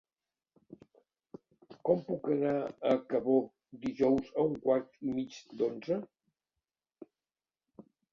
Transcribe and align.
Com 1.89 1.99
puc 2.07 2.29
anar 2.35 2.53
a 2.91 2.93
Cabó 3.11 3.35
dijous 3.83 4.31
a 4.37 4.45
un 4.53 4.55
quart 4.63 4.89
i 5.09 5.13
mig 5.19 5.37
d'onze? 5.61 5.99